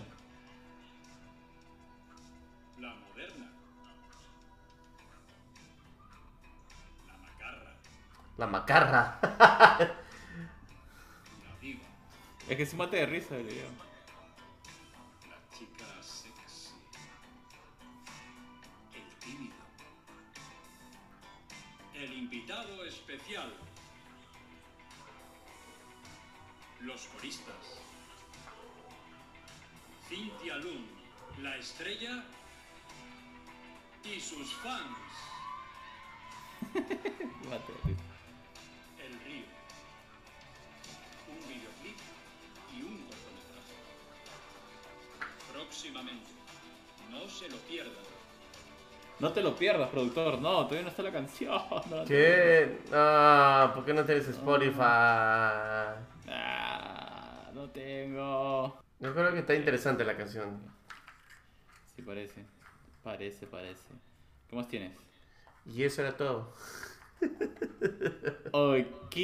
La 8.38 8.48
macarra. 8.48 9.18
La 9.22 9.96
diva. 11.62 11.86
Es 12.50 12.58
que 12.58 12.66
se 12.66 12.76
mate 12.76 12.98
de 12.98 13.06
risa, 13.06 13.36
le 13.36 13.44
digo. 13.44 13.70
La 15.30 15.58
chica 15.58 15.86
sexy. 16.02 16.74
El 18.94 19.16
tímido. 19.20 19.56
El 21.94 22.14
invitado 22.14 22.84
especial. 22.86 23.54
Los 26.82 27.06
coristas. 27.06 27.80
Cynthia 30.10 30.58
Lund, 30.58 30.88
la 31.42 31.56
estrella 31.56 32.24
y 34.04 34.20
sus 34.20 34.54
fans. 34.56 34.98
El 39.06 39.20
río. 39.26 39.46
Un 41.30 41.40
videoclip 41.48 41.98
y 42.76 42.82
un 42.82 42.98
cortometraje. 43.04 43.76
Próximamente. 45.54 46.32
No 47.12 47.30
se 47.30 47.50
lo 47.50 47.58
pierdan. 47.58 48.06
No 49.20 49.32
te 49.32 49.42
lo 49.42 49.56
pierdas, 49.56 49.90
productor. 49.90 50.42
No, 50.42 50.64
todavía 50.66 50.84
no 50.84 50.90
está 50.90 51.04
la 51.04 51.12
canción. 51.12 51.62
No, 51.90 51.98
no. 51.98 52.06
¿Qué? 52.06 52.80
Ah, 52.92 53.72
¿por 53.74 53.86
qué 53.86 53.94
no 53.94 54.04
tienes 54.04 54.28
Spotify? 54.28 54.82
Ah, 56.28 57.50
no 57.54 57.70
tengo. 57.70 58.82
Yo 59.00 59.14
creo 59.14 59.32
que 59.34 59.40
está 59.40 59.56
interesante 59.56 60.04
la 60.04 60.18
canción. 60.18 60.60
Sí, 61.96 62.02
parece. 62.02 62.46
Parece, 63.04 63.46
parece. 63.46 63.94
¿Qué 64.50 64.56
más 64.56 64.68
tienes? 64.68 64.92
Y 65.66 65.84
eso 65.84 66.02
era 66.02 66.18
todo. 66.18 66.54
Ok. 68.52 69.16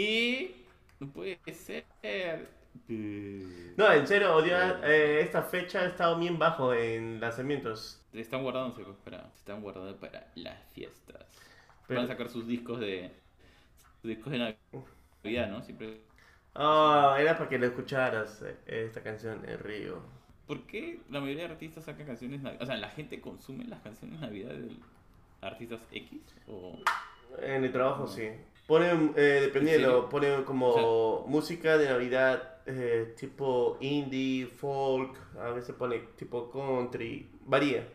No 0.99 1.07
puede 1.11 1.39
ser. 1.53 1.85
Eh, 2.03 2.45
No, 3.77 3.91
en 3.91 4.07
serio, 4.07 4.35
odio, 4.35 4.55
eh, 4.83 5.21
esta 5.21 5.41
fecha 5.43 5.81
ha 5.81 5.85
estado 5.85 6.17
bien 6.19 6.37
bajo 6.37 6.73
en 6.73 7.19
lanzamientos. 7.19 8.01
Están 8.13 8.43
guardándose 8.43 8.83
pues, 8.83 8.97
para, 9.03 9.29
se 9.31 9.37
están 9.39 9.61
guardando 9.61 9.95
para 9.97 10.27
las 10.35 10.57
fiestas. 10.73 11.25
Pero- 11.87 11.99
Van 12.01 12.09
a 12.09 12.13
sacar 12.13 12.29
sus 12.29 12.47
discos 12.47 12.79
de 12.79 13.11
sus 14.01 14.09
discos 14.09 14.31
de 14.31 14.39
Navidad, 15.23 15.49
¿no? 15.49 15.61
Siempre. 15.63 16.01
Ah, 16.53 17.15
era 17.19 17.37
para 17.37 17.49
que 17.49 17.57
lo 17.57 17.65
escucharas 17.65 18.41
eh, 18.43 18.55
esta 18.85 19.01
canción, 19.01 19.43
El 19.47 19.59
Río. 19.59 20.01
¿Por 20.47 20.65
qué 20.67 20.99
la 21.09 21.21
mayoría 21.21 21.45
de 21.47 21.53
artistas 21.53 21.85
sacan 21.85 22.05
canciones 22.05 22.41
navideñas? 22.41 22.63
O 22.63 22.65
sea, 22.65 22.75
¿la 22.77 22.89
gente 22.89 23.21
consume 23.21 23.63
las 23.65 23.79
canciones 23.81 24.19
de 24.19 24.27
Navidad 24.27 24.49
de 24.49 24.71
artistas 25.41 25.79
X? 25.91 26.19
¿O 26.47 26.77
En 27.39 27.63
el 27.63 27.71
trabajo 27.71 28.07
sí. 28.07 28.29
Ponen, 28.67 29.13
eh, 29.17 29.39
dependiendo, 29.41 29.87
serio? 29.87 30.09
ponen 30.09 30.43
como 30.43 31.25
música 31.27 31.77
de 31.77 31.89
Navidad 31.89 32.59
eh, 32.65 33.13
tipo 33.17 33.77
indie, 33.81 34.45
folk, 34.47 35.17
a 35.39 35.49
veces 35.49 35.75
pone 35.75 35.99
tipo 36.15 36.49
country, 36.51 37.29
varía. 37.45 37.87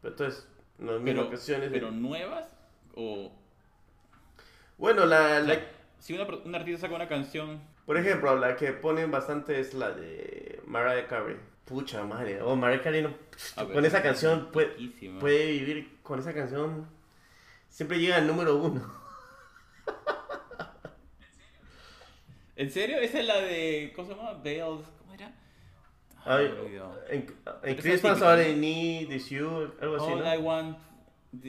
Pero 0.00 0.12
entonces, 0.14 0.48
las 0.78 1.00
mismas 1.00 1.04
pero, 1.26 1.28
canciones. 1.30 1.70
de- 1.70 1.78
pero 1.78 1.90
nuevas? 1.92 2.46
¿O 2.96 3.30
Bueno, 4.78 5.04
la, 5.06 5.16
o 5.16 5.28
sea, 5.28 5.40
la- 5.40 5.60
si 5.98 6.14
una, 6.14 6.24
un 6.24 6.54
artista 6.54 6.80
saca 6.82 6.94
una 6.94 7.08
canción 7.08 7.60
por 7.86 7.96
ejemplo, 7.98 8.36
la 8.36 8.54
que 8.56 8.72
ponen 8.72 9.10
bastante 9.10 9.58
es 9.58 9.74
la 9.74 9.90
de 9.90 10.60
Mariah 10.64 11.06
Carey. 11.08 11.36
Pucha 11.64 12.04
madre, 12.04 12.40
oh, 12.40 12.54
Mariah 12.56 12.82
Carey 12.82 13.02
no- 13.02 13.14
con 13.72 13.84
esa 13.84 14.00
canción 14.02 14.48
puede, 14.52 14.68
puede 15.20 15.46
vivir, 15.52 15.98
con 16.02 16.18
esa 16.20 16.32
canción 16.32 16.86
siempre 17.70 17.98
llega 17.98 18.16
al 18.16 18.26
número 18.26 18.56
uno. 18.56 19.00
¿En 22.56 22.70
serio? 22.70 22.98
Esa 22.98 23.20
es 23.20 23.26
la 23.26 23.40
de. 23.40 23.92
¿Cómo 23.96 24.08
se 24.08 24.14
llama? 24.14 24.34
Bells. 24.34 24.84
¿Cómo 24.98 25.14
era? 25.14 25.32
Ay, 26.26 26.52
en, 27.08 27.34
en 27.62 27.76
Christmas 27.76 28.20
all. 28.20 28.40
I 28.46 28.54
need 28.54 29.10
is 29.10 29.30
you, 29.30 29.72
algo 29.80 29.96
así, 29.96 30.12
All 30.12 30.18
¿no? 30.18 30.34
I 30.34 30.36
want 30.36 30.78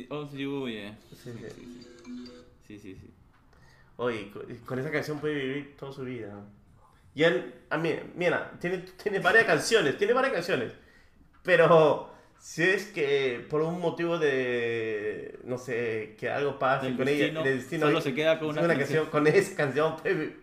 of 0.10 0.34
you, 0.34 0.70
yeah. 0.70 0.98
Sí, 1.12 1.34
Sí, 1.34 2.80
sí. 2.80 2.80
sí, 2.80 2.96
sí. 2.96 3.14
Oye, 3.98 4.32
con, 4.32 4.44
con 4.66 4.80
esa 4.80 4.90
canción 4.90 5.20
puede 5.20 5.34
vivir 5.36 5.76
toda 5.76 5.92
su 5.92 6.04
vida. 6.04 6.34
Ya, 7.14 7.46
a 7.70 7.78
mí, 7.78 7.94
mira, 8.16 8.54
tiene, 8.62 8.78
tiene 8.78 9.20
varias 9.20 9.44
canciones, 9.44 9.98
tiene 9.98 10.14
varias 10.14 10.34
canciones. 10.34 10.72
Pero 11.44 12.10
si 12.42 12.64
es 12.64 12.88
que 12.88 13.46
por 13.50 13.62
un 13.62 13.80
motivo 13.80 14.18
de, 14.18 15.40
no 15.44 15.58
sé, 15.60 16.16
que 16.20 16.28
algo 16.30 16.58
pase 16.58 16.88
Del 16.88 16.98
con 16.98 17.06
destino, 17.06 17.40
ella, 17.42 17.50
del 17.50 17.58
destino, 17.60 17.86
solo 17.86 18.02
se 18.02 18.14
queda 18.16 18.40
con 18.40 18.58
es 18.58 18.64
una 18.64 18.76
canción. 18.76 19.06
Con 19.08 19.28
esa 19.28 19.56
canción 19.56 19.96
vi- 20.04 20.34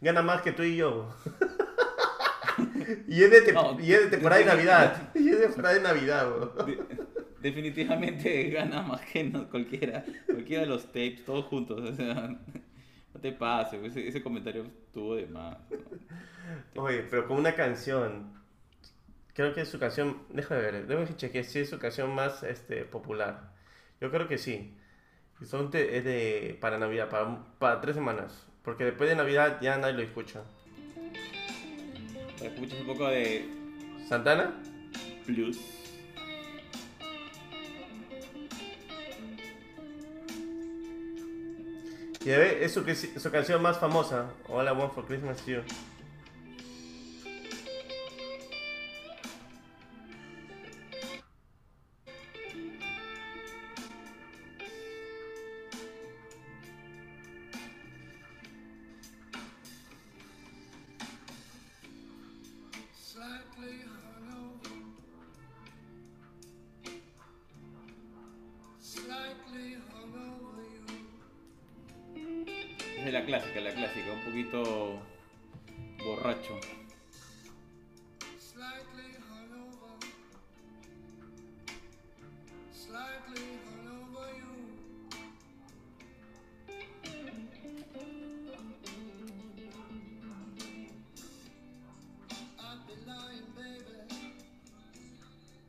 gana 0.00 0.22
más 0.22 0.40
que 0.42 0.52
tú 0.52 0.62
y 0.62 0.76
yo. 0.76 1.12
y, 3.08 3.22
es 3.24 3.30
de 3.30 3.40
te- 3.42 3.52
No, 3.52 3.76
y 3.80 3.92
es 3.92 4.02
de 4.04 4.08
temporada 4.10 4.40
de 4.40 4.46
Navidad. 4.46 5.10
Y 5.14 5.28
es 5.30 5.38
de 5.40 5.46
temporada 5.46 5.74
de 5.74 5.80
Navidad, 5.82 6.28
bro. 6.30 6.64
De- 6.64 6.78
definitivamente 7.40 8.50
gana 8.50 8.82
más 8.82 9.00
que 9.02 9.24
no- 9.24 9.48
cualquiera, 9.50 10.04
cualquiera 10.26 10.62
de 10.62 10.68
los 10.68 10.86
tapes, 10.86 11.24
todos 11.24 11.44
juntos. 11.46 11.80
O 11.82 11.94
sea, 11.94 12.14
no 13.14 13.20
te 13.20 13.32
pases, 13.32 13.82
ese, 13.82 14.06
ese 14.06 14.22
comentario 14.22 14.62
estuvo 14.86 15.16
de 15.16 15.26
más. 15.26 15.58
¿no? 16.74 16.82
Oye, 16.84 17.04
pero 17.10 17.26
con 17.26 17.38
una 17.38 17.54
canción. 17.54 18.40
Creo 19.34 19.54
que 19.54 19.62
es 19.62 19.68
su 19.68 19.78
canción. 19.78 20.22
Déjame 20.30 20.60
ver, 20.60 20.86
debo 20.86 21.04
que 21.06 21.16
chequear 21.16 21.44
si 21.44 21.60
es 21.60 21.70
su 21.70 21.78
canción 21.78 22.14
más 22.14 22.42
este, 22.42 22.84
popular. 22.84 23.52
Yo 24.00 24.10
creo 24.10 24.28
que 24.28 24.38
sí. 24.38 24.76
Son 25.44 25.70
de, 25.70 25.96
es 25.96 26.04
de 26.04 26.58
para 26.60 26.78
Navidad, 26.78 27.08
para, 27.08 27.38
para 27.58 27.80
tres 27.80 27.96
semanas. 27.96 28.46
Porque 28.62 28.84
después 28.84 29.08
de 29.08 29.16
Navidad 29.16 29.58
ya 29.60 29.76
nadie 29.78 29.94
lo 29.94 30.02
escucha. 30.02 30.42
Escuches 32.40 32.80
un 32.80 32.86
poco 32.86 33.08
de 33.08 33.48
¿Santana? 34.08 34.54
blues. 35.26 35.58
Y 42.24 42.30
a 42.30 42.38
ver, 42.38 42.62
es 42.62 42.72
su, 42.72 42.84
su 42.84 43.30
canción 43.30 43.60
más 43.62 43.78
famosa. 43.78 44.30
All 44.48 44.66
I 44.66 44.70
Want 44.70 44.92
for 44.94 45.04
Christmas 45.04 45.40
is 45.40 45.46
You. 45.46 45.62
Slightly 82.92 83.48
hungover 83.64 84.28
you. 84.36 84.52
I'd 92.60 92.80
be 92.86 92.94
lying, 93.06 93.48
baby, 93.56 93.96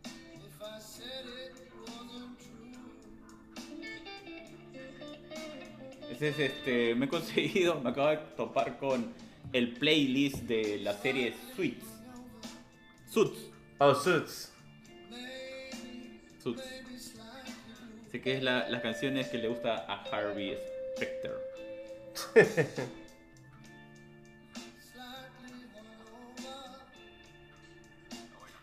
if 0.03 0.57
I 0.61 0.79
said 0.79 1.25
it 1.45 1.55
wasn't 1.79 2.35
true. 2.43 2.75
Ese 6.11 6.27
es 6.27 6.39
este, 6.39 6.95
me 6.95 7.05
he 7.05 7.09
conseguido, 7.09 7.79
me 7.79 7.91
acabo 7.91 8.09
de 8.09 8.17
topar 8.35 8.77
con 8.79 9.13
el 9.53 9.75
playlist 9.75 10.43
de 10.43 10.79
la 10.79 10.91
serie 10.91 11.33
Suits. 11.55 11.85
Suits. 13.09 13.49
Oh, 13.79 13.95
Suits. 13.95 14.51
Suits. 16.43 16.82
Que 18.23 18.37
es 18.37 18.43
la- 18.43 18.69
las 18.69 18.81
canciones 18.81 19.27
que 19.27 19.37
le 19.37 19.47
gusta 19.49 19.85
a 19.87 20.03
Harvey 20.03 20.57
Specter. 20.95 21.33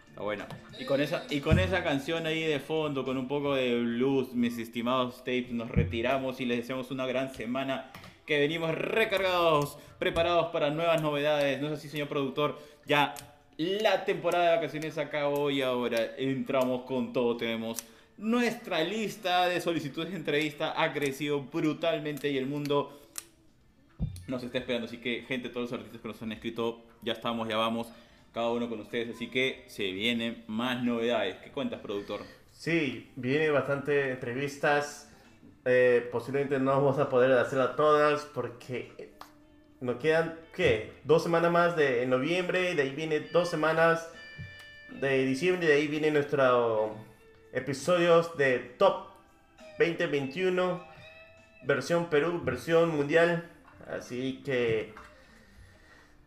Está 0.09 0.23
bueno. 0.23 0.45
Y 0.79 0.85
con, 0.85 1.01
esa, 1.01 1.25
y 1.31 1.41
con 1.41 1.59
esa 1.59 1.83
canción 1.85 2.27
ahí 2.27 2.43
de 2.43 2.59
fondo, 2.59 3.05
con 3.05 3.17
un 3.17 3.29
poco 3.29 3.55
de 3.55 3.79
blues, 3.81 4.33
mis 4.33 4.59
estimados 4.59 5.19
tapes, 5.19 5.51
nos 5.53 5.71
retiramos 5.71 6.41
y 6.41 6.47
les 6.47 6.59
deseamos 6.59 6.91
una 6.91 7.07
gran 7.07 7.33
semana. 7.35 7.91
Que 8.27 8.39
venimos 8.39 8.75
recargados, 8.75 9.77
preparados 9.99 10.49
para 10.53 10.71
nuevas 10.71 11.03
novedades. 11.03 11.61
No 11.61 11.67
es 11.69 11.75
así, 11.75 11.89
señor 11.89 12.09
productor. 12.09 12.59
Ya 12.87 13.15
La 13.57 14.05
temporada 14.07 14.51
de 14.51 14.57
vacaciones 14.57 14.97
acabó 14.97 15.51
y 15.51 15.61
ahora 15.63 15.99
entramos 16.17 16.83
con 16.83 17.13
todo. 17.13 17.37
Tenemos 17.37 17.85
nuestra 18.21 18.85
lista 18.85 19.47
de 19.47 19.61
solicitudes 19.61 20.11
de 20.11 20.17
entrevista 20.17 20.81
ha 20.81 20.93
crecido 20.93 21.43
brutalmente 21.43 22.31
y 22.31 22.37
el 22.37 22.47
mundo 22.47 23.01
nos 24.29 24.43
está 24.43 24.59
esperando. 24.59 24.87
Así 24.87 24.99
que, 24.99 25.23
gente, 25.23 25.49
todos 25.49 25.71
los 25.71 25.81
artistas 25.81 26.01
que 26.01 26.09
nos 26.09 26.23
han 26.23 26.33
escrito, 26.33 26.85
ya 27.03 27.15
estamos, 27.15 27.49
ya 27.49 27.57
vamos, 27.57 27.89
cada 28.33 28.51
uno 28.51 28.69
con 28.69 28.81
ustedes. 28.81 29.17
Así 29.17 29.29
que 29.29 29.65
se 29.69 29.91
vienen 29.91 30.45
más 30.47 30.83
novedades. 30.85 31.37
¿Qué 31.37 31.51
cuentas, 31.51 31.81
productor? 31.81 32.21
Sí, 32.53 33.11
viene 33.17 33.51
bastante 33.51 34.11
entrevistas. 34.11 35.11
Eh, 35.65 36.09
posiblemente 36.13 36.59
no 36.59 36.73
vamos 36.73 36.99
a 36.99 37.09
poder 37.09 37.33
hacerlas 37.33 37.75
todas 37.75 38.25
porque 38.27 39.11
nos 39.81 39.97
quedan, 39.97 40.39
¿qué? 40.55 40.93
Dos 41.05 41.23
semanas 41.23 41.51
más 41.51 41.77
de 41.77 42.07
noviembre, 42.07 42.73
y 42.73 42.75
de 42.75 42.83
ahí 42.83 42.91
viene 42.91 43.21
dos 43.21 43.49
semanas 43.49 44.11
de 44.91 45.25
diciembre, 45.25 45.67
de 45.67 45.75
ahí 45.75 45.87
vienen 45.87 46.15
nuestros 46.15 46.93
episodios 47.53 48.37
de 48.37 48.59
Top 48.59 49.09
2021, 49.79 50.85
versión 51.65 52.11
Perú, 52.11 52.41
versión 52.45 52.97
mundial. 52.97 53.49
Así 53.89 54.43
que 54.45 54.95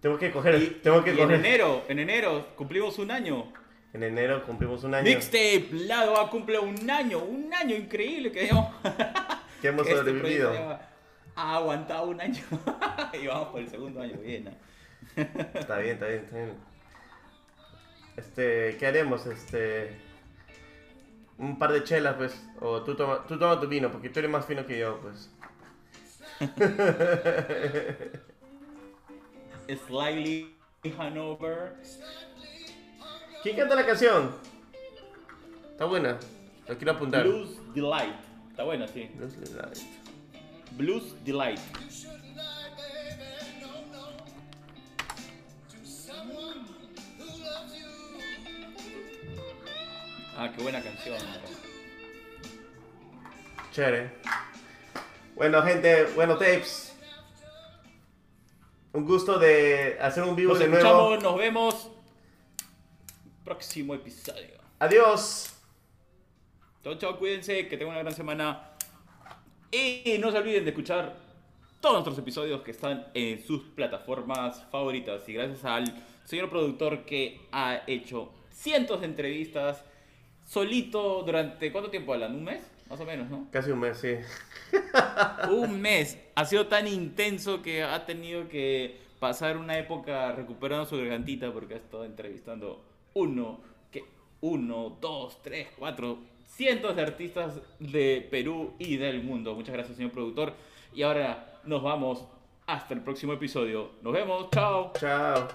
tengo 0.01 0.17
que 0.17 0.31
coger, 0.31 0.81
tengo 0.81 1.03
que 1.03 1.13
y 1.13 1.19
en 1.21 1.31
enero, 1.31 1.83
en 1.87 1.99
enero 1.99 2.47
cumplimos 2.55 2.99
un 2.99 3.11
año. 3.11 3.53
En 3.93 4.03
enero 4.03 4.43
cumplimos 4.43 4.83
un 4.83 4.95
año 4.95 5.05
Mixtape, 5.05 5.69
lado 5.71 6.19
A 6.19 6.29
cumple 6.29 6.57
un 6.57 6.89
año, 6.89 7.19
un 7.19 7.53
año 7.53 7.75
increíble 7.75 8.31
que 8.31 8.47
hemos, 8.47 8.73
que 9.61 9.67
hemos 9.67 9.87
este 9.87 9.99
sobrevivido. 9.99 10.79
ha 11.35 11.55
aguantado 11.55 12.07
un 12.07 12.19
año 12.19 12.43
y 13.21 13.27
vamos 13.27 13.49
por 13.49 13.61
el 13.61 13.69
segundo 13.69 14.01
año 14.01 14.17
bien. 14.17 14.45
¿no? 14.45 14.51
Está 15.53 15.77
bien, 15.77 15.93
está 15.93 16.07
bien, 16.07 16.19
está 16.25 16.35
bien. 16.37 16.53
Este, 18.17 18.77
¿qué 18.77 18.87
haremos? 18.87 19.25
Este, 19.25 19.95
un 21.37 21.57
par 21.57 21.71
de 21.71 21.83
chelas, 21.83 22.15
pues. 22.15 22.45
O 22.59 22.81
tú 22.83 22.95
toma, 22.95 23.25
tú 23.27 23.37
toma 23.37 23.59
tu 23.59 23.67
vino, 23.67 23.91
porque 23.91 24.09
tú 24.09 24.19
eres 24.19 24.31
más 24.31 24.45
fino 24.45 24.65
que 24.65 24.79
yo, 24.79 24.99
pues. 25.01 25.29
Slightly 29.87 30.55
Hanover. 30.97 31.75
¿Quién 33.41 33.55
canta 33.55 33.75
la 33.75 33.85
canción? 33.85 34.31
Está 35.71 35.85
buena. 35.85 36.19
Lo 36.67 36.77
quiero 36.77 36.93
apuntar. 36.93 37.23
Blues 37.23 37.57
Delight. 37.73 38.15
Está 38.49 38.63
bueno, 38.63 38.87
sí. 38.87 39.09
Blues 39.15 39.39
Delight. 39.39 39.77
Blues 40.71 41.15
Delight. 41.23 41.59
Ah, 50.35 50.51
qué 50.55 50.61
buena 50.63 50.81
canción. 50.81 51.17
Chévere. 53.71 54.11
Bueno, 55.35 55.61
gente, 55.63 56.05
bueno, 56.15 56.37
tapes. 56.37 56.95
Un 58.93 59.05
gusto 59.05 59.39
de 59.39 59.97
hacer 59.99 60.23
un 60.23 60.35
vivo 60.35 60.51
Nos 60.53 60.59
de 60.59 60.67
nuevo. 60.67 61.17
nos 61.17 61.37
vemos. 61.37 61.89
Próximo 63.43 63.95
episodio. 63.95 64.59
Adiós. 64.79 65.53
Chao, 66.83 66.95
chao, 66.95 67.17
cuídense, 67.17 67.67
que 67.67 67.77
tengan 67.77 67.95
una 67.95 68.03
gran 68.03 68.13
semana. 68.13 68.69
Y 69.71 70.17
no 70.19 70.31
se 70.31 70.37
olviden 70.37 70.63
de 70.65 70.69
escuchar 70.69 71.15
todos 71.81 71.95
nuestros 71.95 72.19
episodios 72.19 72.61
que 72.61 72.71
están 72.71 73.07
en 73.13 73.43
sus 73.43 73.63
plataformas 73.75 74.63
favoritas. 74.71 75.27
Y 75.27 75.33
gracias 75.33 75.65
al 75.65 75.85
señor 76.25 76.49
productor 76.49 77.05
que 77.05 77.41
ha 77.51 77.81
hecho 77.87 78.31
cientos 78.51 79.01
de 79.01 79.07
entrevistas 79.07 79.83
solito 80.45 81.23
durante 81.23 81.71
¿cuánto 81.71 81.89
tiempo 81.89 82.13
hablan? 82.13 82.35
¿Un 82.35 82.43
mes? 82.43 82.61
Más 82.89 82.99
o 82.99 83.05
menos, 83.05 83.29
¿no? 83.29 83.47
Casi 83.51 83.71
un 83.71 83.79
mes, 83.79 83.97
sí. 83.97 84.15
Un 85.49 85.81
mes. 85.81 86.17
Ha 86.35 86.45
sido 86.45 86.67
tan 86.67 86.87
intenso 86.87 87.61
que 87.61 87.83
ha 87.83 88.05
tenido 88.05 88.47
que 88.49 88.99
pasar 89.19 89.57
una 89.57 89.77
época 89.77 90.31
recuperando 90.33 90.85
su 90.85 90.97
gargantita 90.97 91.51
porque 91.51 91.75
ha 91.75 91.77
estado 91.77 92.05
entrevistando 92.05 92.83
uno, 93.13 93.61
que 93.91 94.03
uno, 94.41 94.97
dos, 94.99 95.41
tres, 95.41 95.69
cuatro, 95.77 96.19
cientos 96.45 96.95
de 96.95 97.01
artistas 97.01 97.61
de 97.79 98.27
Perú 98.29 98.73
y 98.79 98.97
del 98.97 99.23
mundo. 99.23 99.55
Muchas 99.55 99.73
gracias, 99.73 99.97
señor 99.97 100.11
productor. 100.11 100.53
Y 100.93 101.03
ahora 101.03 101.61
nos 101.63 101.81
vamos 101.81 102.25
hasta 102.67 102.93
el 102.93 103.01
próximo 103.01 103.33
episodio. 103.33 103.91
Nos 104.01 104.13
vemos. 104.13 104.49
Chao. 104.51 104.91
Chao. 104.99 105.47